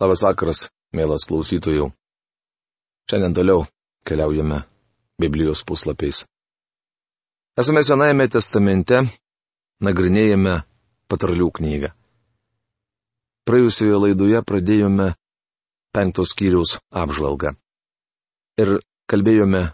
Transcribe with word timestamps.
Labas 0.00 0.22
vakaras, 0.24 0.70
mielas 0.96 1.26
klausytojų. 1.28 1.90
Šiandien 3.04 3.34
toliau 3.36 3.66
keliaujame 4.08 4.62
Biblijos 5.20 5.60
puslapiais. 5.68 6.22
Esame 7.60 7.82
Senajame 7.84 8.24
testamente, 8.32 9.02
nagrinėjame 9.84 10.62
patralių 11.04 11.50
knygą. 11.60 11.92
Praėjusioje 13.44 14.00
laidoje 14.06 14.40
pradėjome 14.48 15.10
penktos 15.92 16.32
skyriaus 16.32 16.78
apžvalgą. 16.88 17.52
Ir 18.56 18.78
kalbėjome 19.04 19.66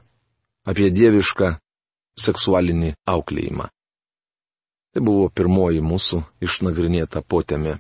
apie 0.66 0.90
dievišką 0.90 1.54
seksualinį 2.18 2.96
auklėjimą. 3.14 3.70
Tai 4.90 5.06
buvo 5.06 5.30
pirmoji 5.30 5.86
mūsų 5.86 6.24
išnagrinėta 6.42 7.22
potėmė. 7.22 7.78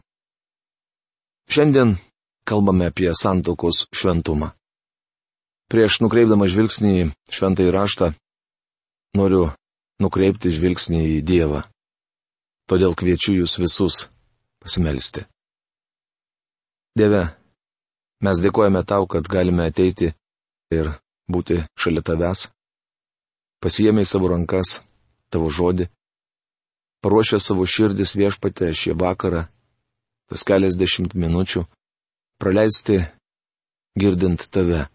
Šiandien 1.50 1.98
kalbame 2.46 2.88
apie 2.90 3.10
santokos 3.14 3.86
šventumą. 3.94 4.52
Prieš 5.70 5.98
nukreipdama 6.04 6.46
žvilgsnį 6.46 6.90
į 7.00 7.06
šventąjį 7.34 7.72
raštą, 7.74 8.12
noriu 9.18 9.48
nukreipti 10.02 10.52
žvilgsnį 10.54 11.00
į 11.16 11.16
Dievą. 11.26 11.64
Todėl 12.70 12.94
kviečiu 12.98 13.34
jūs 13.40 13.56
visus 13.58 14.06
pasimelsti. 14.62 15.26
Dieve, 16.96 17.26
mes 18.24 18.42
dėkojame 18.42 18.82
tau, 18.88 19.06
kad 19.10 19.26
galime 19.28 19.66
ateiti 19.68 20.12
ir 20.72 20.94
būti 21.30 21.60
šalia 21.78 22.02
tavęs. 22.06 22.48
Pasijėmė 23.62 24.06
į 24.06 24.08
savo 24.10 24.30
rankas 24.30 24.78
tavo 25.32 25.50
žodį, 25.50 25.88
paruošę 27.02 27.40
savo 27.42 27.66
širdis 27.66 28.14
viešpatę 28.18 28.70
šį 28.74 28.94
vakarą, 29.00 29.46
tas 30.30 30.44
keliasdešimt 30.46 31.14
minučių, 31.18 31.66
praleisti 32.38 33.00
girdint 33.98 34.48
tave. 34.50 34.86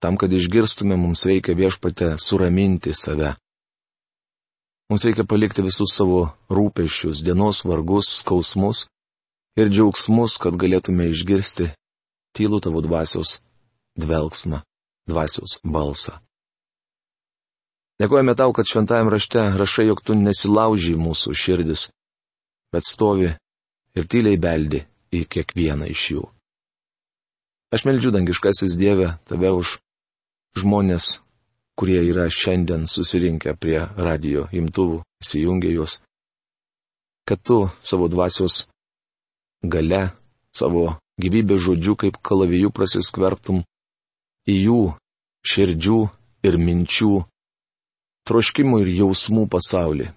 Tam, 0.00 0.16
kad 0.16 0.32
išgirstume, 0.32 0.96
mums 0.96 1.24
reikia 1.28 1.56
viešpate 1.56 2.16
suraminti 2.20 2.92
save. 2.94 3.34
Mums 4.90 5.04
reikia 5.04 5.24
palikti 5.26 5.64
visus 5.64 5.96
savo 5.96 6.28
rūpešius, 6.52 7.24
dienos 7.26 7.64
vargus, 7.64 8.10
skausmus 8.20 8.86
ir 9.58 9.72
džiaugsmus, 9.72 10.36
kad 10.38 10.56
galėtume 10.60 11.08
išgirsti 11.10 11.72
tylų 12.36 12.60
tavo 12.62 12.84
dvasios 12.84 13.38
dvelgsmą, 13.96 14.60
dvasios 15.08 15.58
balsą. 15.64 16.20
Dėkojame 17.96 18.36
tau, 18.36 18.52
kad 18.52 18.68
šventajame 18.68 19.10
rašte 19.10 19.40
rašai, 19.56 19.88
jog 19.88 20.02
tu 20.04 20.14
nesilauži 20.14 20.92
mūsų 21.00 21.32
širdis, 21.32 21.88
bet 22.68 22.84
stovi 22.84 23.32
ir 23.96 24.04
tyliai 24.12 24.36
beldi 24.36 24.84
į 25.16 25.28
kiekvieną 25.32 25.88
iš 25.92 26.02
jų. 26.14 26.24
Aš 27.74 27.84
meldžiu 27.88 28.12
dangiškasis 28.14 28.76
Dieve 28.78 29.16
tave 29.28 29.50
už 29.52 29.78
žmonės, 30.56 31.20
kurie 31.76 31.98
yra 32.06 32.28
šiandien 32.32 32.86
susirinkę 32.88 33.56
prie 33.60 33.80
radio 33.96 34.46
imtuvų, 34.54 35.02
įsijungę 35.24 35.72
juos, 35.74 35.98
kad 37.28 37.42
tu 37.42 37.66
savo 37.82 38.08
dvasios 38.08 38.64
gale, 39.66 40.14
savo 40.54 40.96
gyvybės 41.20 41.64
žodžių 41.66 41.96
kaip 42.04 42.20
kalavijų 42.24 42.70
prasiskverbtum 42.76 43.64
į 44.48 44.56
jų 44.56 44.80
širdžių 45.46 45.98
ir 46.46 46.58
minčių, 46.62 47.12
troškimų 48.26 48.82
ir 48.84 48.92
jausmų 49.02 49.46
pasaulį. 49.50 50.12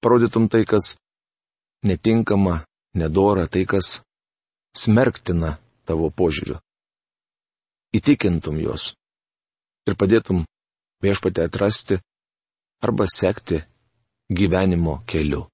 Parodytum 0.00 0.48
tai, 0.48 0.64
kas 0.64 0.96
netinkama, 1.84 2.64
nedora 2.94 3.46
tai, 3.46 3.64
kas 3.66 4.00
smerktina 4.76 5.56
tavo 5.86 6.10
požiūriu. 6.10 6.58
Įtikintum 7.96 8.60
juos 8.62 8.92
ir 9.88 9.96
padėtum 9.98 10.44
viešpatę 11.02 11.46
atrasti 11.48 11.98
arba 12.84 13.06
sekti 13.10 13.60
gyvenimo 14.30 15.00
keliu. 15.10 15.46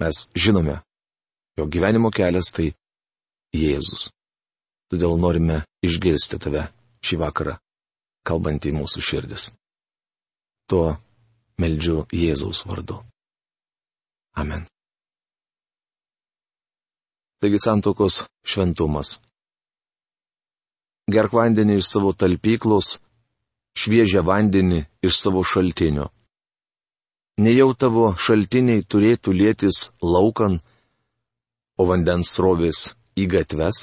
Mes 0.00 0.28
žinome, 0.34 0.80
jo 1.58 1.66
gyvenimo 1.66 2.10
kelias 2.14 2.50
tai 2.54 2.72
Jėzus. 3.54 4.10
Todėl 4.90 5.16
norime 5.18 5.62
išgirsti 5.86 6.38
tave 6.42 6.66
šį 7.06 7.18
vakarą, 7.22 7.56
kalbant 8.26 8.66
į 8.66 8.74
mūsų 8.74 9.02
širdis. 9.08 9.48
Tuo 10.70 10.96
meldžiu 11.62 12.04
Jėzaus 12.10 12.64
vardu. 12.66 13.00
Amen. 14.34 14.66
Taigi 17.44 17.58
santokos 17.60 18.22
šventumas. 18.48 19.18
Gerk 21.12 21.34
vandenį 21.36 21.74
iš 21.76 21.90
savo 21.92 22.14
talpyklos, 22.16 22.94
šviežią 23.76 24.22
vandenį 24.24 24.78
iš 25.04 25.18
savo 25.20 25.42
šaltinio. 25.44 26.06
Nejau 27.44 27.74
tavo 27.76 28.06
šaltiniai 28.26 28.86
turėtų 28.88 29.34
lėtis 29.36 29.90
laukan, 30.00 30.56
o 31.76 31.84
vandens 31.90 32.32
srovės 32.32 32.80
į 33.20 33.28
gatves? 33.34 33.82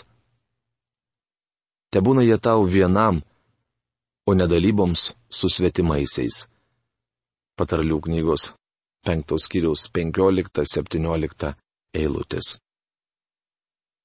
Te 1.93 2.01
būna 2.01 2.25
jie 2.25 2.39
tau 2.41 2.65
vienam, 2.65 3.21
o 4.25 4.33
nedalyboms 4.41 5.11
su 5.29 5.53
svetimaisiais. 5.53 6.47
Patarlių 7.61 8.01
knygos 8.09 8.49
5 9.05 9.37
skyriaus 9.45 9.85
15-17 10.01 11.53
eilutės. 12.01 12.57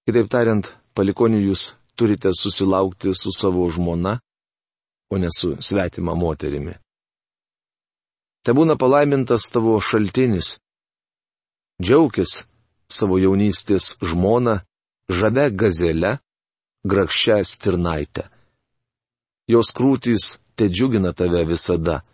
Kitaip 0.06 0.28
tariant, 0.30 0.68
palikonių 0.94 1.40
jūs 1.48 1.72
turite 1.98 2.30
susilaukti 2.30 3.10
su 3.10 3.32
savo 3.34 3.64
žmona, 3.74 4.12
o 5.10 5.18
ne 5.18 5.26
su 5.34 5.56
svetima 5.58 6.14
moterimi. 6.14 6.76
Te 8.46 8.54
būna 8.54 8.76
palaimintas 8.78 9.48
tavo 9.50 9.74
šaltinis. 9.82 10.60
Džiaukis 11.82 12.36
savo 12.86 13.18
jaunystės 13.18 13.96
žmona, 13.98 14.60
žabe 15.10 15.48
gazelę, 15.50 16.14
grakščią 16.86 17.42
stirnaitę. 17.42 18.28
Jos 19.50 19.74
krūtys 19.74 20.36
te 20.54 20.70
džiugina 20.70 21.10
tave 21.18 21.42
visada. 21.50 22.04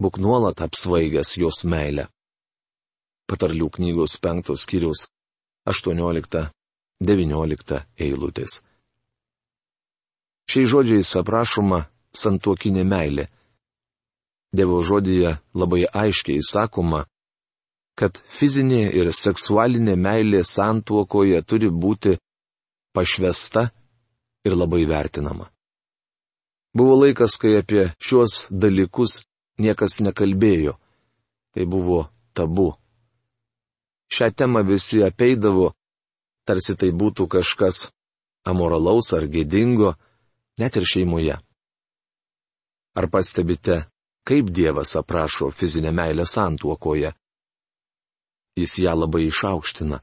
Būk 0.00 0.16
nuolat 0.16 0.64
apsvaigęs 0.64 1.36
jos 1.44 1.64
meilę. 1.68 2.08
Patarlių 3.28 3.68
knygos 3.76 4.16
penktos 4.16 4.64
skyriaus 4.64 5.10
18 5.68 6.55
19 7.00 7.82
eilutės. 8.00 8.62
Šiais 10.48 10.70
žodžiais 10.70 11.10
aprašoma 11.20 11.82
santuokinė 12.16 12.84
meilė. 12.88 13.26
Dievo 14.56 14.80
žodėje 14.86 15.34
labai 15.52 15.84
aiškiai 15.90 16.40
sakoma, 16.40 17.04
kad 17.98 18.16
fizinė 18.38 18.86
ir 18.96 19.10
seksualinė 19.12 19.96
meilė 19.96 20.44
santuokoje 20.44 21.42
turi 21.42 21.68
būti 21.68 22.16
pašvesta 22.96 23.66
ir 24.46 24.56
labai 24.56 24.86
vertinama. 24.88 25.50
Buvo 26.76 26.96
laikas, 27.02 27.36
kai 27.40 27.56
apie 27.60 27.90
šiuos 28.00 28.46
dalykus 28.50 29.24
niekas 29.58 30.00
nekalbėjo. 30.04 30.76
Tai 31.52 31.64
buvo 31.64 32.02
tabu. 32.36 32.74
Šią 34.12 34.28
temą 34.36 34.60
visi 34.68 35.00
apeidavo 35.04 35.72
tarsi 36.46 36.76
tai 36.78 36.92
būtų 36.94 37.26
kažkas 37.28 37.88
amoralaus 38.46 39.12
ar 39.16 39.26
gėdingo, 39.26 39.94
net 40.60 40.76
ir 40.78 40.86
šeimoje. 40.86 41.36
Ar 42.96 43.06
pastebite, 43.12 43.84
kaip 44.24 44.50
Dievas 44.50 44.96
aprašo 44.96 45.50
fizinę 45.50 45.92
meilę 45.92 46.24
santuokoje? 46.26 47.12
Jis 48.56 48.78
ją 48.80 48.94
labai 48.96 49.26
išaukština. 49.28 50.00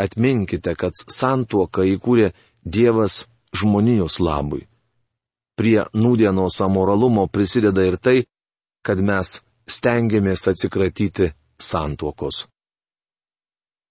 Atminkite, 0.00 0.72
kad 0.80 0.96
santuoką 0.96 1.84
įkūrė 1.94 2.30
Dievas 2.64 3.26
žmonijos 3.52 4.16
labui. 4.24 4.64
Prie 5.58 5.82
nūdienos 5.92 6.56
amoralumo 6.64 7.26
prisideda 7.28 7.84
ir 7.84 7.98
tai, 8.00 8.18
kad 8.80 9.02
mes 9.04 9.42
stengiamės 9.68 10.46
atsikratyti 10.48 11.34
santuokos. 11.60 12.46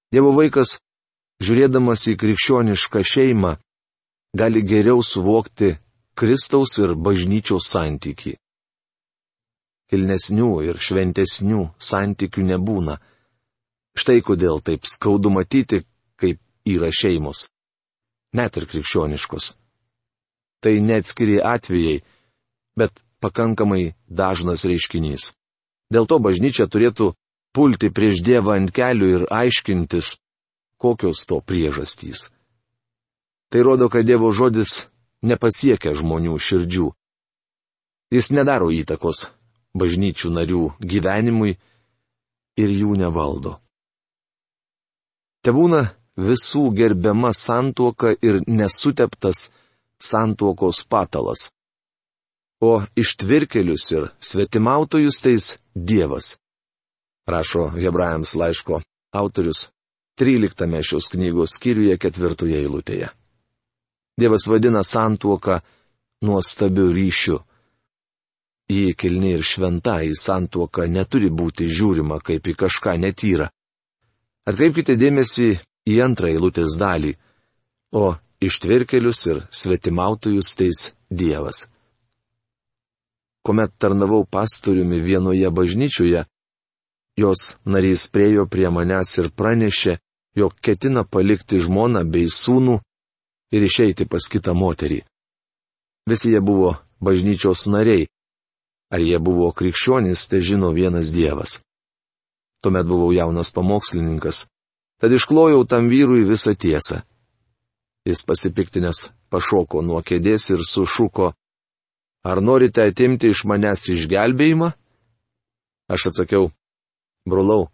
Dievo 0.09 0.33
vaikas 0.33 0.79
žiūrėdamas 1.43 2.05
į 2.11 2.15
krikščionišką 2.19 3.03
šeimą, 3.05 3.55
gali 4.35 4.63
geriau 4.63 5.03
suvokti 5.03 5.77
Kristaus 6.19 6.75
ir 6.83 6.95
bažnyčios 6.99 7.69
santyki. 7.71 8.35
Kilnesnių 9.89 10.49
ir 10.67 10.77
šventesnių 10.77 11.63
santykių 11.81 12.43
nebūna. 12.51 12.99
Štai 13.97 14.19
kodėl 14.21 14.61
taip 14.61 14.85
skaudu 14.85 15.31
matyti, 15.33 15.81
kaip 16.19 16.37
yra 16.67 16.91
šeimos. 16.93 17.47
Net 18.37 18.59
ir 18.59 18.67
krikščioniškos. 18.69 19.55
Tai 20.61 20.73
neatskiri 20.83 21.39
atvejai, 21.41 22.03
bet 22.77 22.93
pakankamai 23.23 23.95
dažnas 24.05 24.67
reiškinys. 24.67 25.31
Dėl 25.89 26.05
to 26.05 26.19
bažnyčia 26.21 26.67
turėtų 26.69 27.13
pulti 27.55 27.89
prieš 27.89 28.21
Dievą 28.21 28.59
ant 28.59 28.69
kelių 28.75 29.07
ir 29.15 29.23
aiškintis, 29.33 30.19
kokios 30.79 31.25
to 31.27 31.41
priežastys. 31.43 32.29
Tai 33.51 33.61
rodo, 33.65 33.89
kad 33.91 34.07
Dievo 34.07 34.31
žodis 34.31 34.85
nepasiekia 35.21 35.93
žmonių 35.97 36.37
širdžių. 36.39 36.87
Jis 38.13 38.31
nedaro 38.33 38.71
įtakos 38.73 39.27
bažnyčių 39.77 40.31
narių 40.33 40.63
gyvenimui 40.81 41.57
ir 42.57 42.69
jų 42.73 42.95
nevaldo. 43.01 43.59
Te 45.43 45.53
būna 45.55 45.85
visų 46.19 46.69
gerbiama 46.75 47.31
santuoka 47.33 48.11
ir 48.21 48.41
nesuteptas 48.47 49.49
santuokos 50.01 50.83
patalas. 50.89 51.49
O 52.61 52.81
ištvirkelius 52.95 53.85
ir 53.95 54.09
svetimautojus 54.19 55.21
teis 55.23 55.45
Dievas. 55.75 56.37
Rašo 57.29 57.69
Hebrajams 57.77 58.35
laiško 58.35 58.81
autorius 59.15 59.69
13 60.19 60.83
šios 60.83 61.07
knygos 61.13 61.55
skyriuje 61.55 61.95
ketvirtoje 61.97 62.59
eilutėje. 62.59 63.07
Dievas 64.19 64.47
vadina 64.51 64.83
santuoką 64.83 65.61
nuostabiu 66.27 66.89
ryšiu. 66.91 67.37
Jį 68.69 68.93
kilni 68.99 69.31
ir 69.37 69.45
šventa 69.47 70.01
į 70.03 70.11
santuoką 70.19 70.89
neturi 70.91 71.29
būti 71.31 71.69
žiūrima 71.71 72.19
kaip 72.21 72.51
į 72.51 72.55
kažką 72.59 72.97
netyrą. 72.99 73.47
Atkreipkite 74.49 74.97
dėmesį 74.99 75.49
į 75.89 75.95
antrą 76.03 76.29
eilutės 76.33 76.75
dalį, 76.77 77.15
o 77.95 78.17
ištvirkelius 78.43 79.25
ir 79.31 79.41
svetimautojus 79.49 80.51
teis 80.59 80.89
Dievas. 81.09 81.67
Komet 83.41 83.71
tarnavau 83.79 84.25
pastoriumi 84.27 84.99
vienoje 85.01 85.49
bažnyčioje, 85.49 86.25
jos 87.17 87.53
narys 87.65 88.05
priejo 88.11 88.45
prie 88.51 88.69
manęs 88.69 89.15
ir 89.17 89.31
pranešė, 89.31 89.95
jog 90.39 90.55
ketina 90.63 91.03
palikti 91.03 91.59
žmoną 91.61 92.05
bei 92.11 92.29
sūnų 92.31 92.79
ir 93.55 93.65
išeiti 93.65 94.07
pas 94.09 94.25
kitą 94.31 94.55
moterį. 94.55 95.03
Visi 96.09 96.33
jie 96.33 96.41
buvo 96.41 96.77
bažnyčios 97.03 97.67
nariai, 97.69 98.07
Ar 98.89 99.01
jie 99.05 99.19
buvo 99.21 99.51
krikščionys, 99.53 100.25
tai 100.29 100.41
žino 100.41 100.71
vienas 100.73 101.11
Dievas. 101.13 101.59
Tuomet 102.65 102.87
buvau 102.89 103.11
jaunas 103.13 103.53
pamokslininkas, 103.53 104.47
tad 104.99 105.13
išklojau 105.13 105.61
tam 105.69 105.91
vyrui 105.93 106.25
visą 106.25 106.55
tiesą. 106.57 107.03
Jis 108.09 108.25
pasipiktinės 108.25 109.11
pašoko 109.29 109.83
nuo 109.85 110.01
kėdės 110.01 110.49
ir 110.55 110.65
sušuko, 110.65 111.29
ar 112.25 112.41
norite 112.41 112.81
atimti 112.81 113.29
iš 113.29 113.45
manęs 113.45 113.85
išgelbėjimą? 113.93 114.73
Aš 115.93 116.09
atsakiau, 116.09 116.49
brolau, 117.29 117.69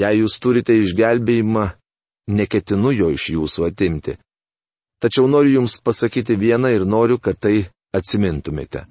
jei 0.00 0.22
jūs 0.22 0.38
turite 0.42 0.76
išgelbėjimą, 0.80 1.66
neketinu 2.40 2.94
jo 2.96 3.10
iš 3.16 3.30
jūsų 3.36 3.68
atimti. 3.70 4.16
Tačiau 5.00 5.28
noriu 5.28 5.60
jums 5.60 5.78
pasakyti 5.84 6.36
vieną 6.36 6.72
ir 6.76 6.86
noriu, 6.88 7.18
kad 7.18 7.38
tai 7.40 7.68
atsimintumėte 7.96 8.86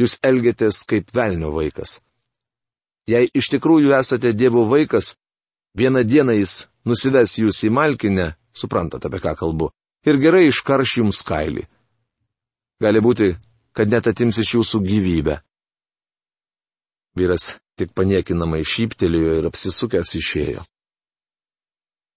jūs 0.00 0.16
elgiatės 0.22 0.82
kaip 0.90 1.12
velnio 1.14 1.52
vaikas. 1.54 1.98
Jei 3.08 3.28
iš 3.36 3.50
tikrųjų 3.52 3.92
esate 3.98 4.32
Dievo 4.32 4.64
vaikas, 4.68 5.14
vieną 5.76 6.04
dieną 6.08 6.36
jis 6.38 6.64
nusives 6.88 7.36
jūs 7.38 7.62
į 7.68 7.72
malkinę, 7.74 8.32
suprantate 8.56 9.08
apie 9.10 9.20
ką 9.20 9.34
kalbu, 9.38 9.70
ir 10.08 10.20
gerai 10.20 10.46
iškarš 10.48 10.98
jums 11.00 11.20
kailį. 11.26 11.66
Gali 12.80 13.00
būti, 13.04 13.34
kad 13.76 13.90
net 13.92 14.08
atims 14.10 14.38
iš 14.40 14.54
jūsų 14.56 14.80
gyvybę. 14.84 15.38
Vyras 17.14 17.48
tik 17.78 17.92
paniekinamai 17.94 18.62
šyptelėjo 18.66 19.38
ir 19.38 19.48
apsisukęs 19.50 20.14
išėjo. 20.18 20.64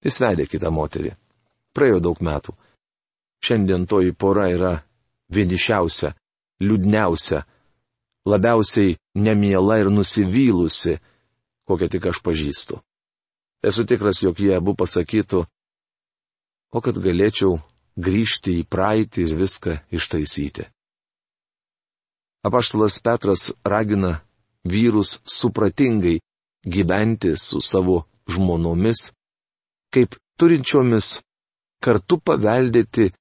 Jis 0.06 0.20
vedė 0.22 0.48
kitą 0.50 0.72
moterį. 0.74 1.14
Praėjo 1.74 2.00
daug 2.02 2.22
metų. 2.24 2.54
Šiandien 3.46 3.86
toji 3.90 4.14
pora 4.18 4.48
yra 4.50 4.74
vienišiausia, 5.34 6.14
liūdniausia, 6.62 7.44
labiausiai 8.26 8.98
nemiela 9.14 9.78
ir 9.82 9.92
nusivylusi, 9.94 10.98
kokią 11.70 11.90
tik 11.94 12.10
aš 12.10 12.22
pažįstu. 12.26 12.82
Esu 13.66 13.86
tikras, 13.90 14.22
jog 14.24 14.40
jie 14.40 14.56
abu 14.58 14.74
pasakytų, 14.78 15.44
o 16.74 16.82
kad 16.82 16.98
galėčiau 17.02 17.58
grįžti 17.98 18.60
į 18.62 18.68
praeitį 18.70 19.26
ir 19.26 19.38
viską 19.38 19.78
ištaisyti. 19.94 20.68
Apaštalas 22.46 23.00
Petras 23.04 23.50
ragina 23.66 24.22
vyrus 24.72 25.20
supratingai 25.26 26.20
gyventi 26.68 27.36
su 27.38 27.62
savo 27.62 28.04
žmonomis, 28.28 29.12
kaip 29.94 30.18
turinčiomis 30.40 31.18
kartu 31.84 32.20
paveldėti 32.20 33.12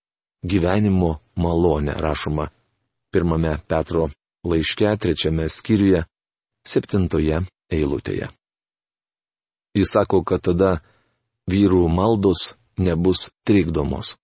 gyvenimo 0.43 1.17
malonę, 1.37 1.95
rašoma 2.07 2.49
pirmame 3.13 3.59
Petro 3.69 4.09
laiške 4.45 4.91
trečiame 5.01 5.49
skyriuje, 5.49 6.03
septintoje 6.67 7.41
eilutėje. 7.73 8.29
Jis 9.77 9.93
sako, 9.93 10.23
kad 10.25 10.45
tada 10.49 10.71
vyrų 11.51 11.87
maldos 11.93 12.51
nebus 12.81 13.29
trikdomos. 13.47 14.17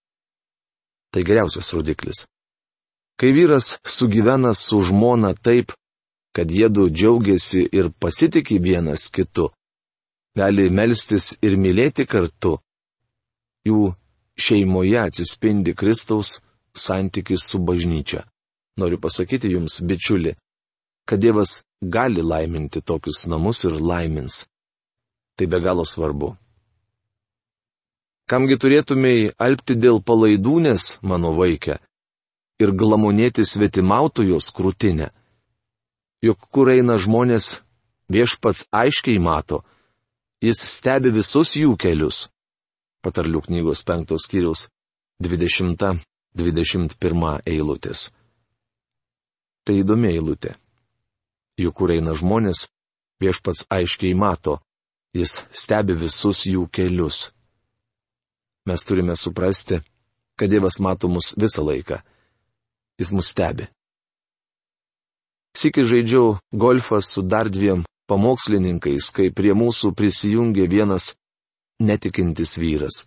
Tai 1.13 1.23
geriausias 1.29 1.73
rodiklis. 1.77 2.25
Kai 3.21 3.33
vyras 3.37 3.77
sugyvena 3.85 4.55
su 4.57 4.81
žmona 4.81 5.35
taip, 5.37 5.75
kad 6.37 6.50
jėdu 6.50 6.88
džiaugiasi 6.90 7.67
ir 7.73 7.90
pasitikė 8.00 8.58
vienas 8.62 9.08
kitu, 9.12 9.50
gali 10.37 10.70
melstis 10.70 11.37
ir 11.44 11.58
mylėti 11.61 12.06
kartu, 12.08 12.56
jų 13.69 13.93
šeimoje 14.38 14.99
atsispindi 15.00 15.75
Kristaus 15.75 16.40
santykis 16.75 17.49
su 17.50 17.58
bažnyčia. 17.58 18.25
Noriu 18.81 18.99
pasakyti 18.99 19.50
jums, 19.52 19.82
bičiuli, 19.84 20.32
kad 21.05 21.20
Dievas 21.20 21.61
gali 21.82 22.23
laiminti 22.23 22.81
tokius 22.81 23.26
namus 23.28 23.64
ir 23.69 23.76
laimins. 23.76 24.46
Tai 25.37 25.46
be 25.46 25.61
galo 25.61 25.85
svarbu. 25.85 26.32
Kamgi 28.31 28.56
turėtumėjai 28.56 29.32
alpti 29.37 29.76
dėl 29.76 30.00
palaidūnės, 30.00 31.02
mano 31.02 31.35
vaikė, 31.37 31.76
ir 32.62 32.73
glamonėti 32.73 33.44
svetimautojos 33.44 34.49
krūtinę. 34.56 35.11
Juk 36.23 36.39
kur 36.55 36.71
eina 36.71 36.95
žmonės, 37.03 37.59
viešpats 38.13 38.69
aiškiai 38.71 39.19
mato, 39.19 39.65
jis 40.39 40.55
stebi 40.71 41.11
visus 41.11 41.59
jų 41.59 41.75
kelius. 41.75 42.31
Patarlių 43.03 43.43
knygos 43.49 43.83
penktos 43.83 44.23
skyrius 44.29 44.71
20-21 45.19 47.43
eilutės. 47.43 48.14
Tai 49.67 49.75
įdomi 49.83 50.14
eilutė. 50.14 50.55
Juk 51.59 51.75
kur 51.83 51.91
eina 51.95 52.14
žmonės, 52.14 52.71
viešpats 53.23 53.67
aiškiai 53.71 54.14
mato, 54.14 54.61
jis 55.14 55.47
stebi 55.50 55.95
visus 55.99 56.47
jų 56.47 56.69
kelius. 56.71 57.33
Mes 58.67 58.85
turime 58.87 59.17
suprasti, 59.19 59.83
kad 60.38 60.50
Dievas 60.50 60.79
mato 60.79 61.09
mus 61.11 61.35
visą 61.35 61.67
laiką. 61.67 61.99
Jis 62.99 63.11
mus 63.11 63.26
stebi. 63.35 63.67
Siki 65.56 65.85
žaidžiau 65.85 66.38
golfą 66.52 67.00
su 67.04 67.23
dar 67.23 67.50
dviem 67.52 67.85
pamokslininkais, 68.09 69.11
kai 69.12 69.30
prie 69.30 69.52
mūsų 69.52 69.92
prisijungė 69.97 70.66
vienas 70.68 71.12
netikintis 71.80 72.56
vyras. 72.59 73.04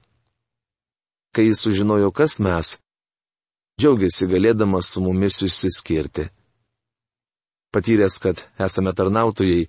Kai 1.34 1.50
jis 1.50 1.66
sužinojo, 1.66 2.14
kas 2.16 2.40
mes, 2.40 2.78
džiaugiasi 3.82 4.30
galėdamas 4.32 4.94
su 4.94 5.04
mumis 5.04 5.42
išsiskirti 5.44 6.30
patyręs, 7.76 8.20
kad 8.24 8.40
esame 8.68 8.94
tarnautojai, 8.96 9.68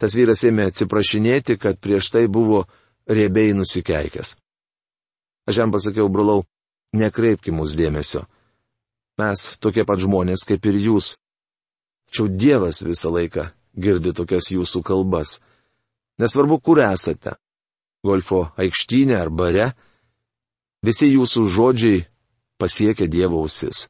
tas 0.00 0.14
vyras 0.16 0.44
ėmė 0.48 0.70
atsiprašinėti, 0.70 1.58
kad 1.60 1.76
prieš 1.84 2.08
tai 2.14 2.24
buvo 2.24 2.62
riebiai 3.04 3.52
nusikeikęs. 3.58 4.36
Aš 5.48 5.60
jam 5.60 5.72
pasakiau, 5.74 6.08
brolau, 6.12 6.46
nekreipki 6.96 7.52
mūsų 7.52 7.80
dėmesio. 7.82 8.24
Mes 9.20 9.44
tokie 9.60 9.84
pat 9.84 10.00
žmonės 10.00 10.46
kaip 10.48 10.64
ir 10.70 10.80
jūs. 10.86 11.16
Tačiau 12.08 12.28
Dievas 12.28 12.80
visą 12.82 13.12
laiką 13.12 13.50
girdi 13.76 14.14
tokias 14.16 14.48
jūsų 14.50 14.82
kalbas. 14.82 15.38
Nesvarbu, 16.18 16.58
kur 16.60 16.80
esate- 16.80 17.36
golfo 18.06 18.48
aikštynė 18.56 19.20
ar 19.20 19.30
bare- 19.30 19.74
visi 20.86 21.06
jūsų 21.12 21.44
žodžiai 21.44 22.06
pasiekia 22.58 23.06
Dievo 23.06 23.42
ausis. 23.44 23.88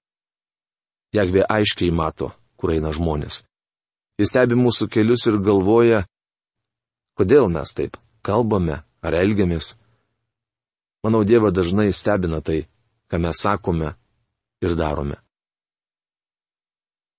Jagvė 1.15 1.47
aiškiai 1.49 1.93
mato, 1.93 2.33
kur 2.57 2.71
eina 2.71 2.91
žmonės. 2.93 3.45
Jis 4.19 4.29
stebi 4.29 4.59
mūsų 4.59 4.91
kelius 4.91 5.25
ir 5.27 5.39
galvoja, 5.39 6.05
kodėl 7.17 7.49
mes 7.49 7.71
taip 7.73 7.97
kalbame 8.23 8.83
ar 9.03 9.13
elgiamės. 9.15 9.77
Manau, 11.05 11.23
Dievą 11.25 11.53
dažnai 11.55 11.93
stebina 11.95 12.43
tai, 12.43 12.67
ką 13.09 13.21
mes 13.23 13.41
sakome 13.41 13.95
ir 14.61 14.75
darome. 14.75 15.17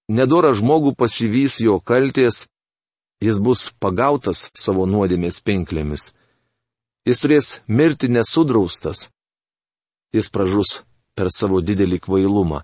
Nedora 0.10 0.56
žmogų 0.58 0.96
pasivys 0.98 1.60
jo 1.62 1.78
kalties, 1.86 2.48
jis 3.22 3.38
bus 3.38 3.70
pagautas 3.78 4.50
savo 4.58 4.88
nuodėmės 4.90 5.38
pinklėmis. 5.46 6.14
Jis 7.06 7.22
turės 7.22 7.48
mirti 7.68 8.10
nesudraustas. 8.10 9.10
Jis 10.10 10.30
pražus 10.34 10.82
per 11.14 11.30
savo 11.30 11.62
didelį 11.62 12.00
kvailumą. 12.02 12.64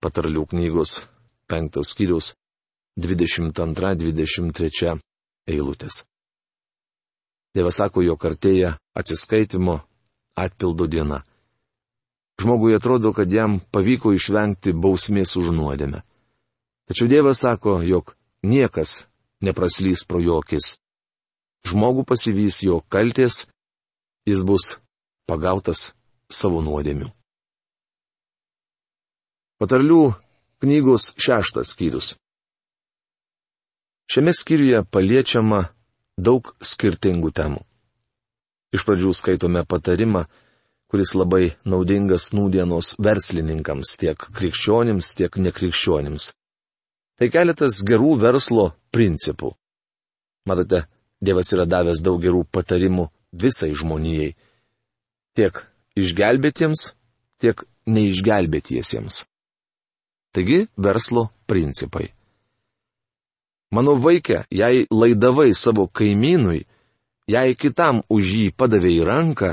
Patarlių 0.00 0.46
knygos 0.52 1.06
penktos 1.50 1.90
skyrius 1.90 2.34
22-23 3.02 5.00
eilutės. 5.50 6.04
Dievas 7.50 7.76
sako, 7.82 8.02
jog 8.06 8.24
artėja 8.24 8.76
atsiskaitimo 8.94 9.80
atpildo 10.38 10.86
diena. 10.86 11.24
Žmogui 12.40 12.78
atrodo, 12.78 13.12
kad 13.12 13.32
jam 13.32 13.58
pavyko 13.74 14.14
išvengti 14.14 14.72
bausmės 14.72 15.34
už 15.36 15.50
nuodėmę. 15.58 16.06
Tačiau 16.90 17.06
Dievas 17.06 17.38
sako, 17.38 17.76
jog 17.86 18.16
niekas 18.42 19.04
nepraslys 19.46 20.02
pro 20.10 20.18
jokis. 20.18 20.80
Žmogų 21.70 22.02
pasivys 22.02 22.64
jo 22.66 22.80
kalties, 22.90 23.44
jis 24.26 24.42
bus 24.42 24.64
pagautas 25.30 25.92
savo 26.26 26.58
nuodėmių. 26.66 27.06
Patarlių 29.62 30.00
knygos 30.64 31.12
šeštas 31.14 31.76
skyrius. 31.76 32.08
Šiame 34.10 34.34
skyriuje 34.34 34.82
paliečiama 34.90 35.60
daug 36.18 36.50
skirtingų 36.58 37.30
temų. 37.30 37.62
Iš 38.74 38.82
pradžių 38.88 39.14
skaitome 39.14 39.62
patarimą, 39.62 40.24
kuris 40.90 41.14
labai 41.14 41.52
naudingas 41.62 42.32
nūdienos 42.34 42.96
verslininkams, 42.98 43.94
tiek 44.02 44.18
krikščionims, 44.18 45.14
tiek 45.14 45.38
nekrikščionims. 45.38 46.32
Tai 47.20 47.28
keletas 47.28 47.82
gerų 47.84 48.14
verslo 48.22 48.70
principų. 48.94 49.52
Matote, 50.48 50.86
Dievas 51.20 51.52
yra 51.52 51.66
davęs 51.68 52.00
daug 52.00 52.16
gerų 52.22 52.46
patarimų 52.48 53.10
visai 53.36 53.74
žmonijai. 53.76 54.32
Tiek 55.36 55.58
išgelbėtiems, 56.00 56.94
tiek 57.40 57.60
neišgelbėtiesiems. 57.84 59.26
Taigi 60.32 60.62
verslo 60.80 61.28
principai. 61.50 62.08
Mano 63.70 63.98
vaikė, 64.00 64.46
jei 64.50 64.86
laidavai 64.90 65.52
savo 65.54 65.86
kaimynui, 65.92 66.64
jei 67.30 67.54
kitam 67.54 68.00
už 68.08 68.30
jį 68.34 68.46
padavėjai 68.56 69.04
ranką, 69.06 69.50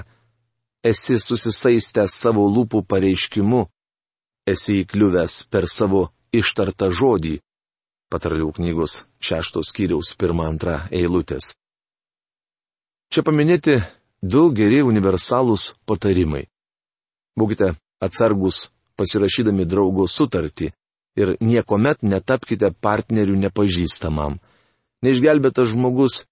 esi 0.87 1.19
susisaistęs 1.19 2.15
savo 2.23 2.47
lūpų 2.47 2.85
pareiškimu, 2.87 3.65
esi 4.47 4.79
įkliuvęs 4.85 5.43
per 5.51 5.67
savo 5.67 6.07
ištartą 6.31 6.89
žodį. 6.95 7.35
Patarlių 8.07 8.53
knygos 8.55 9.01
šeštos 9.19 9.73
kiriaus 9.75 10.13
pirmą 10.19 10.47
antrą 10.47 10.77
eilutės. 10.95 11.51
Čia 13.11 13.23
paminėti 13.27 13.81
du 14.21 14.47
geri 14.55 14.79
universalūs 14.83 15.73
patarimai. 15.87 16.45
Būkite 17.37 17.73
atsargus 18.03 18.67
pasirašydami 18.97 19.67
draugo 19.69 20.07
sutartį 20.07 20.71
ir 21.17 21.33
niekuomet 21.41 22.03
netapkite 22.03 22.71
partnerių 22.81 23.37
nepažįstamam. 23.45 24.37
Neišgelbėtas 25.05 25.73
žmogus 25.73 26.23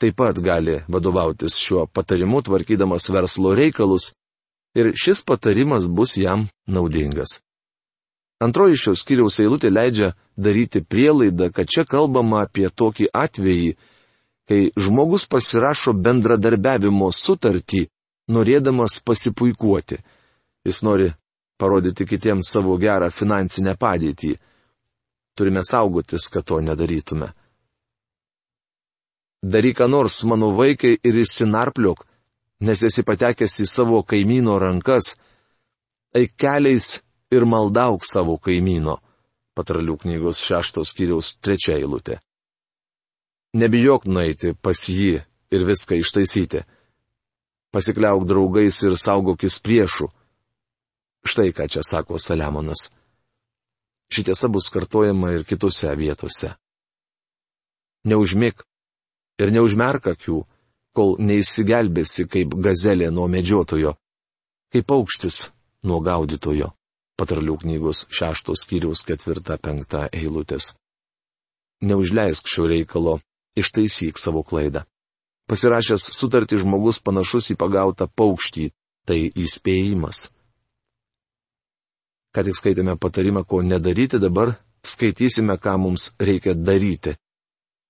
taip 0.00 0.16
pat 0.20 0.38
gali 0.42 0.80
vadovautis 0.88 1.56
šiuo 1.60 1.86
patarimu 1.86 2.42
tvarkydamas 2.44 3.10
verslo 3.12 3.54
reikalus 3.56 4.12
ir 4.74 4.92
šis 4.98 5.22
patarimas 5.22 5.88
bus 5.88 6.16
jam 6.18 6.48
naudingas. 6.66 7.40
Antroji 8.44 8.76
šios 8.76 9.04
kiriaus 9.08 9.38
eilutė 9.40 9.70
leidžia 9.72 10.12
daryti 10.36 10.82
prielaidą, 10.84 11.50
kad 11.54 11.70
čia 11.70 11.84
kalbama 11.88 12.42
apie 12.44 12.68
tokį 12.68 13.08
atvejį, 13.14 13.74
kai 14.48 14.60
žmogus 14.76 15.24
pasirašo 15.30 15.94
bendradarbiavimo 15.96 17.08
sutartį, 17.12 17.86
norėdamas 18.28 18.98
pasipuikuoti. 19.04 20.00
Jis 20.64 20.82
nori 20.84 21.12
parodyti 21.60 22.06
kitiems 22.08 22.50
savo 22.52 22.76
gerą 22.80 23.08
finansinę 23.12 23.76
padėtį. 23.80 24.34
Turime 25.34 25.64
saugotis, 25.64 26.28
kad 26.28 26.44
to 26.44 26.60
nedarytume. 26.60 27.30
Daryk 29.44 29.78
ką 29.80 29.88
nors, 29.92 30.22
mano 30.24 30.52
vaikai, 30.56 30.94
ir 31.04 31.16
išsinarpliok, 31.20 32.04
nes 32.64 32.84
esi 32.88 33.04
patekęs 33.04 33.58
į 33.60 33.66
savo 33.68 34.02
kaimyno 34.08 34.56
rankas, 34.62 35.10
eik 36.16 36.32
keliais 36.40 37.02
ir 37.34 37.46
maldauk 37.48 38.06
savo 38.06 38.38
kaimyno. 38.38 38.98
Patralių 39.54 39.98
knygos 40.02 40.42
šeštos 40.46 40.90
kiriaus 40.98 41.36
trečia 41.38 41.76
eilutė. 41.78 42.18
Nebijok 43.54 44.08
nueiti 44.10 44.54
pas 44.54 44.80
jį 44.90 45.20
ir 45.54 45.66
viską 45.68 46.00
ištaisyti. 46.02 46.64
Pasikliauk 47.70 48.26
draugais 48.26 48.80
ir 48.82 48.98
saugokis 48.98 49.60
priešų 49.62 50.10
Štai 51.24 51.52
ką 51.56 51.64
čia 51.68 51.80
sako 51.80 52.18
Saliamonas. 52.18 52.92
Šitiesa 54.12 54.48
bus 54.48 54.68
kartojama 54.68 55.32
ir 55.32 55.44
kitose 55.48 55.88
vietose. 55.96 56.52
Neužmėg 58.04 58.60
ir 59.40 59.52
neužmerk 59.56 60.10
akių, 60.12 60.42
kol 60.92 61.16
neįsigelbėsi 61.18 62.28
kaip 62.28 62.52
gazelė 62.60 63.08
nuo 63.10 63.24
medžiotojo, 63.32 63.94
kaip 64.70 64.86
paukštis 64.86 65.48
nuo 65.88 66.02
gaudytojo. 66.04 66.74
Patarlių 67.14 67.58
knygos 67.62 68.06
šeštos 68.10 68.64
skyriaus 68.64 69.04
ketvirta 69.06 69.54
penkta 69.62 70.08
eilutės. 70.10 70.72
Neužleisk 71.84 72.48
šio 72.50 72.66
reikalo, 72.70 73.20
ištaisyk 73.54 74.18
savo 74.18 74.42
klaidą. 74.42 74.82
Pasirašęs 75.50 76.08
sutartį 76.16 76.58
žmogus 76.64 76.98
panašus 77.04 77.52
į 77.52 77.58
pagautą 77.60 78.08
paukštį, 78.08 78.70
tai 79.06 79.18
įspėjimas. 79.30 80.28
Ką 82.34 82.42
tik 82.48 82.56
skaitėme 82.58 82.96
patarimą, 82.98 83.44
ko 83.46 83.60
nedaryti, 83.62 84.18
dabar 84.18 84.56
skaitysime, 84.82 85.54
ką 85.60 85.76
mums 85.78 86.10
reikia 86.18 86.56
daryti. 86.56 87.14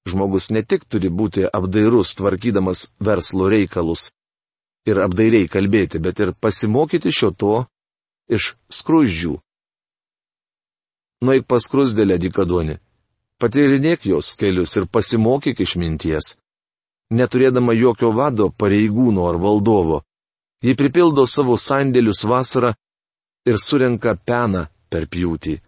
Žmogus 0.04 0.50
ne 0.52 0.60
tik 0.60 0.84
turi 0.84 1.08
būti 1.08 1.46
apdairus, 1.48 2.12
tvarkydamas 2.18 2.90
verslo 3.00 3.48
reikalus 3.48 4.10
ir 4.84 5.00
apdairiai 5.00 5.48
kalbėti, 5.48 6.02
bet 6.02 6.20
ir 6.20 6.34
pasimokyti 6.36 7.12
šio 7.14 7.30
to 7.32 7.54
iš 8.28 8.54
skruzdžių. 8.72 9.34
Nueik 11.24 11.46
pas 11.48 11.66
krusdėlę 11.70 12.18
dikadonį, 12.20 12.78
patyrinėk 13.40 14.08
jos 14.10 14.34
kelius 14.40 14.76
ir 14.76 14.88
pasimokyk 14.88 15.60
išminties. 15.64 16.34
Neturėdama 17.14 17.74
jokio 17.76 18.10
vado, 18.16 18.50
pareigūno 18.50 19.28
ar 19.28 19.38
valdovo, 19.40 20.02
ji 20.64 20.74
pripildo 20.76 21.26
savo 21.28 21.56
sandėlius 21.60 22.24
vasarą 22.28 22.72
ir 23.48 23.60
surenka 23.60 24.16
peną 24.16 24.66
per 24.88 25.06
pjūtį. 25.12 25.58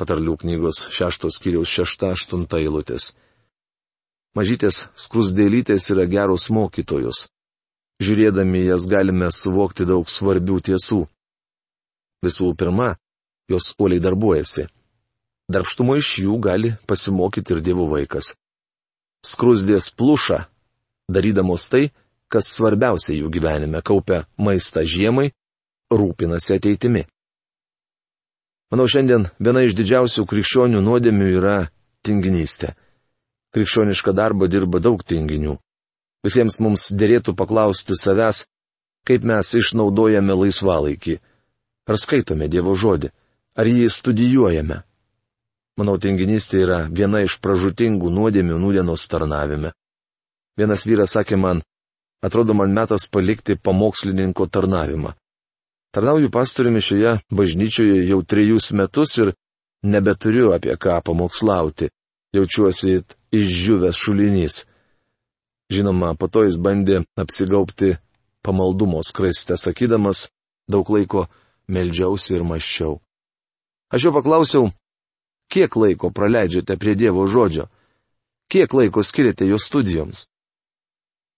Patarlių 0.00 0.34
knygos 0.42 0.88
šeštos 0.90 1.38
kiriaus 1.42 1.70
šešta 1.70 2.10
aštunta 2.16 2.58
eilutės. 2.58 3.12
Mažytės 4.34 4.88
skrusdėlytės 4.98 5.86
yra 5.94 6.08
geros 6.10 6.48
mokytojos. 6.50 7.28
Žiūrėdami 8.02 8.64
jas 8.66 8.88
galime 8.90 9.28
suvokti 9.30 9.86
daug 9.86 10.08
svarbių 10.10 10.58
tiesų. 10.68 11.04
Visų 12.24 12.54
pirma, 12.56 12.94
jos 13.52 13.74
uoliai 13.78 14.00
darbuojasi. 14.00 14.68
Darbštumo 15.52 15.98
iš 16.00 16.14
jų 16.24 16.38
gali 16.40 16.72
pasimokyti 16.88 17.52
ir 17.52 17.60
dievų 17.64 17.90
vaikas. 17.90 18.32
Skrusdės 19.24 19.90
pluša, 19.92 20.46
darydamos 21.12 21.68
tai, 21.68 21.90
kas 22.32 22.48
svarbiausia 22.56 23.12
jų 23.18 23.28
gyvenime- 23.32 23.82
kaupia 23.88 24.24
maistą 24.38 24.84
žiemai 24.84 25.32
rūpinasi 25.92 26.56
ateitimi. 26.56 27.04
Manau, 28.72 28.86
šiandien 28.88 29.28
viena 29.38 29.62
iš 29.62 29.76
didžiausių 29.78 30.24
krikščionių 30.26 30.80
nuodėmių 30.80 31.28
yra 31.38 31.68
tinginystė. 32.02 32.74
Krikščionišką 33.54 34.14
darbą 34.16 34.48
dirba 34.50 34.80
daug 34.80 35.04
tinginių. 35.04 35.58
Visiems 36.24 36.58
mums 36.58 36.88
dėrėtų 36.90 37.36
paklausti 37.36 37.94
savęs, 37.94 38.46
kaip 39.06 39.22
mes 39.22 39.52
išnaudojame 39.60 40.34
laisvalaikį. 40.34 41.20
Ar 41.84 42.00
skaitome 42.00 42.48
Dievo 42.48 42.74
žodį, 42.74 43.10
ar 43.60 43.68
jį 43.68 43.88
studijuojame. 43.92 44.80
Manau, 45.76 45.96
tinginystė 45.98 46.62
yra 46.64 46.78
viena 46.88 47.20
iš 47.26 47.40
pražutingų 47.42 48.10
nuodėmių 48.14 48.56
nūdienos 48.62 49.08
tarnavime. 49.10 49.72
Vienas 50.56 50.86
vyras 50.86 51.16
sakė 51.16 51.36
man, 51.36 51.62
atrodo 52.22 52.54
man 52.54 52.72
metas 52.72 53.08
palikti 53.10 53.56
pamokslininko 53.58 54.46
tarnavimą. 54.46 55.12
Tarnauju 55.94 56.30
pastoriumi 56.30 56.80
šioje 56.82 57.18
bažnyčioje 57.30 58.06
jau 58.08 58.22
trejus 58.22 58.70
metus 58.72 59.18
ir 59.18 59.34
nebeturiu 59.82 60.54
apie 60.54 60.74
ką 60.78 61.00
pamokslauti. 61.06 61.90
Jaučiuosi 62.34 63.02
išžiūvęs 63.30 63.98
šulinys. 63.98 64.64
Žinoma, 65.70 66.14
po 66.18 66.26
to 66.26 66.42
jis 66.46 66.56
bandė 66.58 67.04
apsigaupti 67.18 67.94
pamaldumo 68.42 69.02
skraiste, 69.06 69.54
sakydamas, 69.58 70.28
daug 70.70 70.90
laiko 70.90 71.28
meldžiausi 71.68 72.34
ir 72.36 72.44
maščiau. 72.44 72.98
Aš 73.94 74.08
jo 74.08 74.12
paklausiau, 74.12 74.70
kiek 75.52 75.76
laiko 75.76 76.10
praleidžiate 76.10 76.76
prie 76.76 76.94
Dievo 76.98 77.26
žodžio, 77.26 77.68
kiek 78.50 78.72
laiko 78.74 79.02
skiriate 79.02 79.46
jo 79.46 79.58
studijoms. 79.58 80.26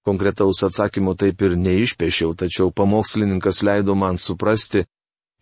Konkretaus 0.06 0.62
atsakymo 0.62 1.16
taip 1.18 1.42
ir 1.42 1.56
neišpešiau, 1.58 2.34
tačiau 2.38 2.70
pamokslininkas 2.70 3.62
leido 3.66 3.94
man 3.98 4.18
suprasti, 4.18 4.84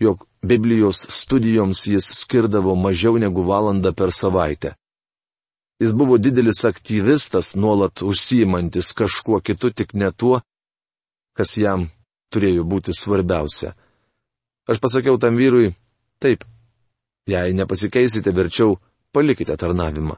jog 0.00 0.24
Biblijos 0.42 1.06
studijoms 1.10 1.86
jis 1.86 2.08
skirdavo 2.20 2.74
mažiau 2.74 3.18
negu 3.18 3.44
valandą 3.44 3.92
per 3.92 4.12
savaitę. 4.12 4.74
Jis 5.80 5.92
buvo 5.94 6.18
didelis 6.18 6.64
aktyvistas, 6.64 7.54
nuolat 7.56 8.02
užsijimantis 8.02 8.92
kažkuo 8.92 9.40
kitu, 9.40 9.70
tik 9.70 9.94
ne 9.94 10.12
tuo, 10.12 10.40
kas 11.36 11.56
jam 11.56 11.88
turėjo 12.32 12.64
būti 12.64 12.94
svarbiausia. 12.94 13.74
Aš 14.64 14.80
pasakiau 14.80 15.18
tam 15.20 15.36
vyrui, 15.36 15.74
taip, 16.18 16.44
jei 17.28 17.52
nepasikeisite, 17.52 18.32
verčiau 18.32 18.78
palikite 19.12 19.56
tarnavimą. 19.60 20.16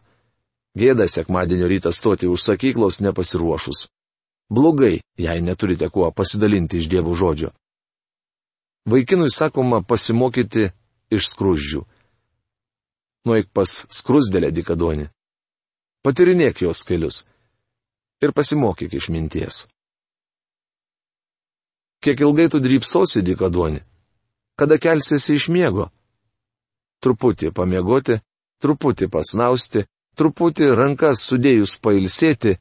Gėda 0.76 1.08
sekmadienio 1.08 1.66
rytą 1.66 1.90
stoti 1.92 2.28
už 2.28 2.44
sakyklos 2.44 3.00
nepasiruošus. 3.00 3.88
Blogai, 4.52 5.00
jei 5.18 5.42
neturite 5.42 5.88
kuo 5.90 6.10
pasidalinti 6.12 6.78
iš 6.78 6.86
dievų 6.92 7.14
žodžio. 7.18 7.50
Vaikinui 8.86 9.32
sakoma 9.34 9.80
pasimokyti 9.82 10.68
iš 11.10 11.32
skrūždžių. 11.32 11.80
Nueik 13.26 13.48
pas 13.50 13.72
skrusdėlę 13.90 14.52
dikadonį. 14.54 15.08
Patirinėk 16.06 16.62
jos 16.62 16.84
kelius. 16.86 17.24
Ir 18.22 18.30
pasimokyk 18.30 18.94
iš 18.94 19.10
minties. 19.10 19.64
Kiek 21.98 22.20
ilgai 22.22 22.46
tu 22.52 22.60
drypsosi 22.62 23.24
dikadonį? 23.26 23.82
Kada 24.56 24.78
kelsiesi 24.80 25.36
iš 25.36 25.48
miego? 25.52 25.90
Truputį 27.04 27.50
pamiegoti, 27.52 28.16
truputį 28.64 29.10
pasnausti, 29.12 29.84
truputį 30.16 30.70
rankas 30.72 31.26
sudėjus 31.28 31.76
pailsėti 31.84 32.56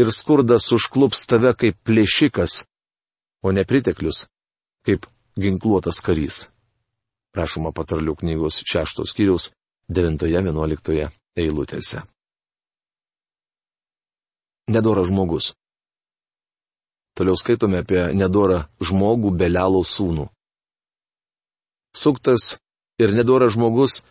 ir 0.00 0.12
skurdas 0.14 0.70
užklups 0.72 1.26
tave 1.28 1.52
kaip 1.60 1.76
plėšikas, 1.84 2.62
o 3.44 3.52
nepriteklius 3.52 4.24
kaip 4.88 5.04
ginkluotas 5.36 6.00
karys. 6.00 6.46
Prašoma 7.36 7.74
patarlių 7.76 8.16
knygos 8.22 8.62
šeštos 8.64 9.12
skyriaus 9.12 9.50
9-11 9.92 11.10
eilutėse. 11.36 12.02
Nedora 14.72 15.04
žmogus. 15.04 15.52
Toliau 17.16 17.36
skaitome 17.36 17.82
apie 17.82 18.08
nedorą 18.16 18.62
žmogų 18.80 19.32
Belelo 19.36 19.84
sūnų. 19.84 20.28
Suktas 21.98 22.54
ir 23.02 23.14
nedora 23.16 23.48
žmogus 23.50 24.02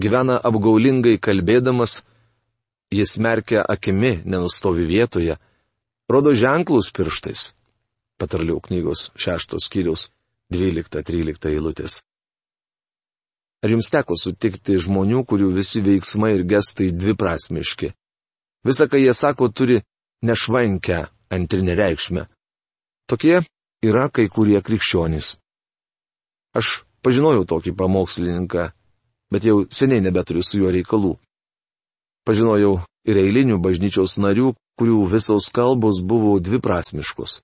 gyvena 0.00 0.36
apgaulingai 0.48 1.16
kalbėdamas, 1.22 2.00
jis 2.92 3.16
merkia 3.22 3.62
akimi, 3.74 4.20
nenustovi 4.24 4.84
vietoje, 4.88 5.38
rodo 6.10 6.34
ženklus 6.36 6.90
pirštais. 6.96 7.52
Patarlių 8.20 8.58
knygos 8.66 9.08
šeštos 9.16 9.68
skyriaus 9.70 10.10
12-13 10.52 11.48
eilutės. 11.54 12.00
Ar 13.60 13.72
jums 13.72 13.90
teko 13.92 14.16
sutikti 14.16 14.78
žmonių, 14.80 15.22
kurių 15.28 15.50
visi 15.52 15.82
veiksmai 15.84 16.34
ir 16.38 16.44
gestai 16.48 16.90
dviprasmiški? 16.96 17.92
Visa, 18.64 18.86
ką 18.88 19.00
jie 19.00 19.12
sako, 19.16 19.48
turi 19.52 19.80
nešvankę 20.24 21.06
antrinę 21.32 21.76
reikšmę. 21.76 22.26
Tokie 23.08 23.40
yra 23.84 24.08
kai 24.12 24.28
kurie 24.32 24.60
krikščionys. 24.64 25.36
Aš 26.56 26.80
pažinojau 27.04 27.46
tokį 27.48 27.74
pamokslininką, 27.76 28.70
bet 29.32 29.46
jau 29.46 29.64
seniai 29.70 30.02
nebeturiu 30.04 30.42
su 30.44 30.60
juo 30.60 30.72
reikalų. 30.72 31.16
Pažinojau 32.26 32.80
ir 33.08 33.20
eilinių 33.22 33.60
bažnyčios 33.62 34.18
narių, 34.20 34.54
kurių 34.78 34.98
visos 35.12 35.48
kalbos 35.54 36.02
buvo 36.04 36.36
dviprasmiškos. 36.40 37.40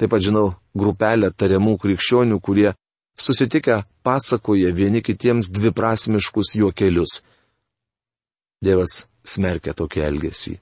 Taip 0.00 0.10
pat 0.12 0.24
žinau 0.24 0.54
grupelę 0.74 1.30
tariamų 1.30 1.76
krikščionių, 1.82 2.40
kurie 2.40 2.72
susitikę 3.16 3.82
pasakoja 4.02 4.72
vieni 4.74 5.02
kitiems 5.04 5.50
dviprasmiškus 5.52 6.56
juokelius. 6.58 7.20
Dievas 8.62 9.06
smerkia 9.24 9.74
tokį 9.74 10.04
elgesį. 10.08 10.54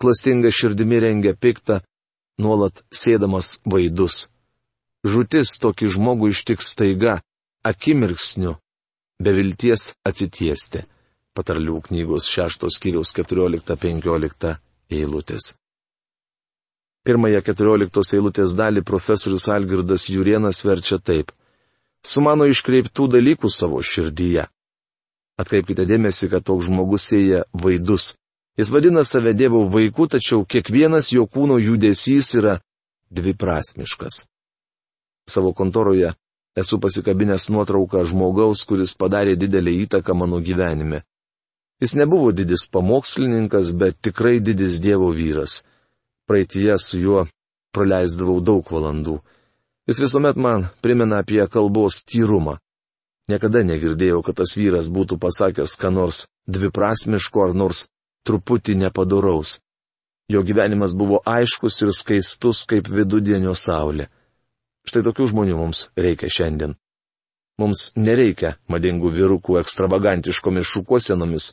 Klastinga 0.00 0.50
širdimi 0.54 1.00
rengia 1.02 1.34
piktą, 1.36 1.80
nuolat 2.40 2.84
sėdamas 2.88 3.58
vaidus. 3.68 4.28
Žutis 5.06 5.54
tokį 5.62 5.88
žmogų 5.94 6.28
ištiks 6.34 6.74
staiga, 6.74 7.20
akimirksniu, 7.64 8.58
be 9.20 9.32
vilties 9.32 9.92
atsitiesti. 10.04 10.84
Patarlių 11.32 11.78
knygos 11.86 12.26
6 12.28 12.66
skyriaus 12.74 13.12
14-15 13.16 14.56
eilutės. 14.90 15.54
Pirmąją 17.06 17.40
keturioliktos 17.46 18.10
eilutės 18.12 18.52
dalį 18.58 18.82
profesorius 18.84 19.46
Algirdas 19.48 20.08
Jurienas 20.12 20.64
verčia 20.66 20.98
taip. 20.98 21.30
Su 22.04 22.20
mano 22.20 22.44
iškreiptų 22.50 23.06
dalykų 23.14 23.48
savo 23.48 23.80
širdyje. 23.80 24.48
Atkreipkite 25.40 25.86
dėmesį, 25.88 26.28
kad 26.34 26.44
toks 26.44 26.68
žmogus 26.68 27.06
sėja 27.08 27.46
vaidus. 27.56 28.16
Jis 28.60 28.72
vadina 28.74 29.06
save 29.08 29.32
Dievo 29.32 29.62
vaiku, 29.72 30.10
tačiau 30.12 30.44
kiekvienas 30.44 31.14
jo 31.14 31.24
kūno 31.24 31.56
judesys 31.62 32.34
yra 32.36 32.58
dviprasmiškas. 33.08 34.26
Savo 35.30 35.52
kontoroje 35.54 36.12
esu 36.60 36.80
pasikabinęs 36.82 37.48
nuotrauką 37.54 38.04
žmogaus, 38.10 38.66
kuris 38.68 38.96
padarė 38.98 39.36
didelį 39.38 39.76
įtaką 39.86 40.16
mano 40.18 40.40
gyvenime. 40.42 41.04
Jis 41.80 41.94
nebuvo 41.96 42.32
didis 42.36 42.66
pamokslininkas, 42.68 43.72
bet 43.72 44.00
tikrai 44.04 44.40
didis 44.44 44.80
Dievo 44.84 45.14
vyras 45.16 45.62
praeitie 46.30 46.74
su 46.78 46.98
juo 47.02 47.22
praleisdavau 47.74 48.38
daug 48.48 48.68
valandų. 48.70 49.16
Jis 49.90 49.98
visuomet 50.04 50.36
man 50.38 50.68
primena 50.84 51.18
apie 51.24 51.42
kalbos 51.50 52.04
tyrumą. 52.06 52.60
Niekada 53.30 53.64
negirdėjau, 53.66 54.20
kad 54.26 54.38
tas 54.38 54.54
vyras 54.58 54.86
būtų 54.94 55.18
pasakęs, 55.22 55.74
ką 55.80 55.90
nors 55.94 56.24
dviprasmiško 56.46 57.42
ar 57.46 57.56
nors 57.62 57.88
truputį 58.26 58.76
nepadoraus. 58.84 59.58
Jo 60.30 60.44
gyvenimas 60.46 60.94
buvo 60.94 61.18
aiškus 61.26 61.80
ir 61.82 61.90
skaistus 61.98 62.62
kaip 62.70 62.90
vidudienio 62.90 63.56
saulė. 63.58 64.06
Štai 64.88 65.02
tokių 65.06 65.28
žmonių 65.32 65.56
mums 65.58 65.88
reikia 65.98 66.30
šiandien. 66.32 66.76
Mums 67.60 67.90
nereikia 67.96 68.54
madingų 68.72 69.10
vyrukų 69.16 69.58
ekstravagantiškomis 69.60 70.68
šukuosenomis, 70.72 71.50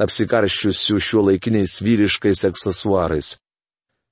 apsikarščiusių 0.00 1.00
šiuo 1.06 1.24
laikiniais 1.28 1.74
vyriškais 1.84 2.44
aksesuarais. 2.48 3.34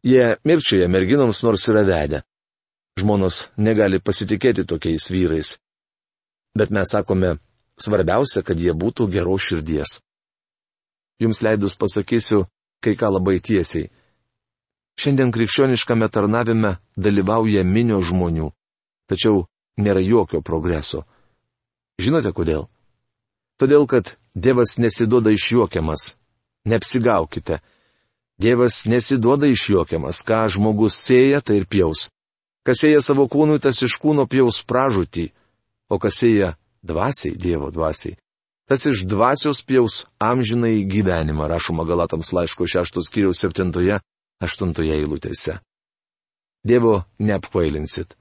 Jie 0.04 0.36
mirčioje 0.44 0.88
merginoms 0.88 1.40
nors 1.46 1.64
yra 1.72 1.82
vedę. 1.88 2.20
Žmonos 3.00 3.48
negali 3.56 4.00
pasitikėti 4.02 4.66
tokiais 4.68 5.08
vyrais. 5.10 5.56
Bet 6.58 6.70
mes 6.74 6.92
sakome, 6.92 7.38
svarbiausia, 7.80 8.42
kad 8.42 8.60
jie 8.60 8.74
būtų 8.74 9.08
gero 9.14 9.38
širdies. 9.38 10.00
Jums 11.22 11.42
leidus 11.42 11.74
pasakysiu 11.78 12.44
kai 12.82 12.94
ką 12.98 13.10
labai 13.16 13.38
tiesiai. 13.42 13.88
Šiandien 14.98 15.30
krikščioniškame 15.34 16.08
tarnavime 16.10 16.76
dalyvauja 16.98 17.62
minio 17.64 18.00
žmonių, 18.02 18.50
tačiau 19.08 19.46
nėra 19.80 20.02
jokio 20.04 20.42
progreso. 20.44 21.04
Žinote 21.98 22.32
kodėl? 22.36 22.68
Todėl, 23.58 23.88
kad 23.90 24.16
Dievas 24.38 24.76
nesiduoda 24.78 25.32
išjuokiamas. 25.34 26.14
Neapsigaukite. 26.68 27.58
Dievas 28.38 28.84
nesiduoda 28.86 29.48
išjuokiamas, 29.50 30.22
ką 30.22 30.44
žmogus 30.54 30.94
sėja, 31.02 31.40
tai 31.42 31.58
ir 31.58 31.66
pjaus. 31.66 32.06
Kas 32.62 32.84
sėja 32.84 33.00
savo 33.02 33.26
kūnui, 33.26 33.58
tas 33.58 33.80
iš 33.82 33.96
kūno 33.98 34.28
pjaus 34.30 34.60
pražūtį, 34.68 35.26
o 35.90 35.98
kas 35.98 36.20
sėja 36.22 36.52
dvasiai, 36.86 37.34
Dievo 37.34 37.72
dvasiai. 37.74 38.14
Tas 38.68 38.84
iš 38.86 39.06
dvasios 39.08 39.64
pjaus 39.64 40.04
amžinai 40.20 40.84
gyvenimą, 40.84 41.48
rašoma 41.48 41.88
Galatams 41.88 42.30
laiško 42.36 42.68
6 42.68 43.00
skyriaus 43.08 43.40
7-8 43.42 44.86
eilutėse. 44.92 45.56
Dievo 46.62 47.00
neapkvailinsit. 47.18 48.14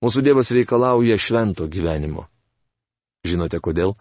Mūsų 0.00 0.22
Dievas 0.24 0.50
reikalauja 0.56 1.18
švento 1.20 1.66
gyvenimo. 1.68 2.26
Žinote 3.26 3.60
kodėl? 3.60 3.96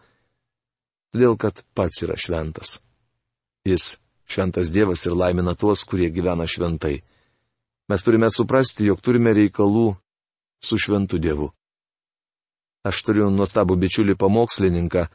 Todėl, 1.11 1.35
kad 1.35 1.59
pats 1.75 2.05
yra 2.05 2.15
šventas. 2.15 2.77
Jis 3.67 3.97
Šventas 4.29 4.69
Dievas 4.71 5.05
ir 5.05 5.15
laimina 5.17 5.55
tuos, 5.57 5.83
kurie 5.89 6.11
gyvena 6.13 6.45
šventai. 6.45 7.01
Mes 7.89 8.03
turime 8.05 8.29
suprasti, 8.29 8.85
jog 8.85 9.01
turime 9.01 9.33
reikalų 9.33 9.95
su 10.61 10.77
šventu 10.77 11.17
Dievu. 11.17 11.49
Aš 12.85 13.01
turiu 13.07 13.31
nuostabų 13.33 13.75
bičiulį 13.81 14.15
pamokslininką, 14.21 15.07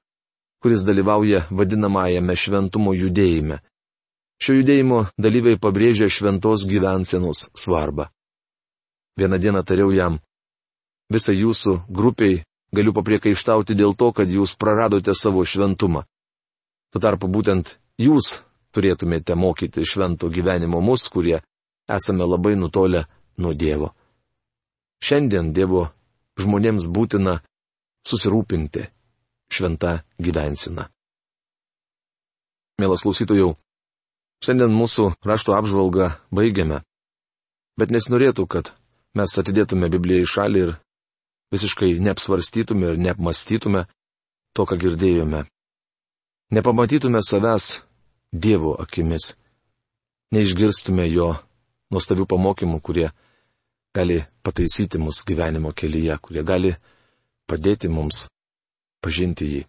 kuris 0.60 0.82
dalyvauja 0.82 1.44
vadinamajame 1.54 2.34
šventumo 2.34 2.92
judėjime. 2.98 3.60
Šio 4.42 4.58
judėjimo 4.58 5.04
dalyviai 5.14 5.60
pabrėžia 5.62 6.10
šventos 6.10 6.66
gyvensenos 6.66 7.46
svarbą. 7.54 8.10
Vieną 9.14 9.38
dieną 9.38 9.62
tariau 9.62 9.94
jam, 9.94 10.18
visą 11.12 11.34
jūsų 11.34 11.78
grupiai 11.88 12.42
galiu 12.74 12.94
papriekaištauti 12.96 13.76
dėl 13.78 13.94
to, 13.94 14.10
kad 14.12 14.30
jūs 14.30 14.56
praradote 14.58 15.14
savo 15.14 15.44
šventumą. 15.44 16.04
Tuo 16.90 17.02
tarpu 17.02 17.28
būtent 17.30 17.76
jūs 18.00 18.40
turėtumėte 18.74 19.36
mokyti 19.38 19.84
švento 19.86 20.30
gyvenimo 20.30 20.80
mus, 20.82 21.06
kurie 21.08 21.40
esame 21.90 22.26
labai 22.26 22.54
nutolę 22.58 23.04
nuo 23.38 23.52
Dievo. 23.54 23.92
Šiandien 25.04 25.52
Dievo 25.54 25.88
žmonėms 26.40 26.86
būtina 26.90 27.38
susirūpinti 28.08 28.88
šventą 29.54 30.00
gyvensiną. 30.18 30.88
Mielas 32.80 33.04
klausytojų, 33.06 33.52
šiandien 34.42 34.72
mūsų 34.74 35.12
rašto 35.22 35.54
apžvalgą 35.54 36.08
baigiame, 36.34 36.80
bet 37.78 37.92
nesinorėtų, 37.94 38.48
kad 38.50 38.72
mes 39.14 39.30
atidėtume 39.38 39.90
Bibliją 39.92 40.24
į 40.24 40.30
šalį 40.32 40.64
ir 40.64 40.72
visiškai 41.54 41.94
neapsvarstytume 42.02 42.92
ir 42.92 43.00
neapmastytume 43.06 43.84
to, 44.54 44.66
ką 44.68 44.78
girdėjome. 44.82 45.44
Nepamatytume 46.54 47.22
savęs 47.22 47.82
Dievo 48.34 48.74
akimis, 48.82 49.34
neišgirstume 50.34 51.06
jo 51.06 51.28
nuostabių 51.94 52.26
pamokymų, 52.26 52.80
kurie 52.82 53.08
gali 53.94 54.24
pataisyti 54.42 54.98
mus 54.98 55.22
gyvenimo 55.26 55.70
kelyje, 55.70 56.16
kurie 56.18 56.42
gali 56.42 56.72
padėti 57.46 57.88
mums 57.88 58.24
pažinti 59.04 59.46
jį. 59.52 59.62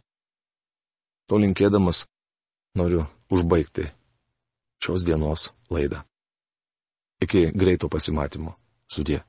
To 1.29 1.37
linkėdamas 1.41 2.05
noriu 2.77 3.05
užbaigti 3.29 3.85
šios 4.81 5.05
dienos 5.05 5.51
laidą. 5.69 6.01
Iki 7.21 7.51
greito 7.53 7.89
pasimatymo. 7.89 8.57
Sudė. 8.91 9.21